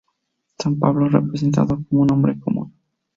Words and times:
San 0.57 0.79
Pablo 0.79 1.05
es 1.05 1.11
representado 1.13 1.79
como 1.87 2.01
un 2.01 2.11
hombre 2.11 2.39
común. 2.39 2.73